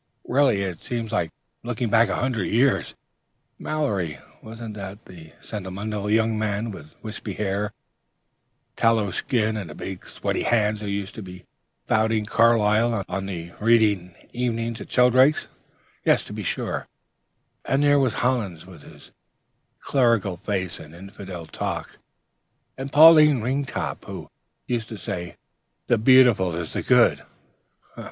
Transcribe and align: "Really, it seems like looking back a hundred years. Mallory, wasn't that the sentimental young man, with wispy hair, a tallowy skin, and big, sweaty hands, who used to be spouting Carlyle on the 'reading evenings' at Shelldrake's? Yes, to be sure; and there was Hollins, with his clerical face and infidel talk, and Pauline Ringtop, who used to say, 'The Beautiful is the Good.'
"Really, 0.27 0.63
it 0.63 0.81
seems 0.83 1.11
like 1.11 1.29
looking 1.61 1.87
back 1.91 2.09
a 2.09 2.15
hundred 2.15 2.45
years. 2.45 2.95
Mallory, 3.59 4.17
wasn't 4.41 4.73
that 4.73 5.05
the 5.05 5.33
sentimental 5.39 6.09
young 6.09 6.39
man, 6.39 6.71
with 6.71 6.93
wispy 7.03 7.33
hair, 7.33 7.65
a 7.67 7.73
tallowy 8.81 9.11
skin, 9.13 9.55
and 9.55 9.77
big, 9.77 10.03
sweaty 10.07 10.41
hands, 10.41 10.81
who 10.81 10.87
used 10.87 11.13
to 11.13 11.21
be 11.21 11.45
spouting 11.85 12.25
Carlyle 12.25 13.05
on 13.07 13.27
the 13.27 13.51
'reading 13.59 14.15
evenings' 14.33 14.81
at 14.81 14.89
Shelldrake's? 14.89 15.47
Yes, 16.03 16.23
to 16.23 16.33
be 16.33 16.41
sure; 16.41 16.87
and 17.63 17.83
there 17.83 17.99
was 17.99 18.15
Hollins, 18.15 18.65
with 18.65 18.81
his 18.81 19.11
clerical 19.81 20.37
face 20.37 20.79
and 20.79 20.95
infidel 20.95 21.45
talk, 21.45 21.99
and 22.75 22.91
Pauline 22.91 23.43
Ringtop, 23.43 24.05
who 24.05 24.31
used 24.65 24.89
to 24.89 24.97
say, 24.97 25.37
'The 25.85 25.99
Beautiful 25.99 26.55
is 26.55 26.73
the 26.73 26.81
Good.' 26.81 27.21